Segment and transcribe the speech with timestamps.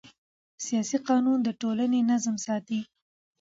[0.65, 2.79] سیاسي قانون د ټولنې نظم ساتي